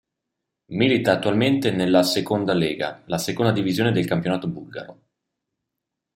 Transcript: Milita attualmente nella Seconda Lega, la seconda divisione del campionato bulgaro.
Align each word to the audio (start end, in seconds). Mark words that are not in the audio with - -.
Milita 0.71 1.11
attualmente 1.11 1.69
nella 1.69 2.01
Seconda 2.01 2.55
Lega, 2.55 3.03
la 3.05 3.19
seconda 3.19 3.51
divisione 3.51 3.91
del 3.91 4.07
campionato 4.07 4.47
bulgaro. 4.47 5.01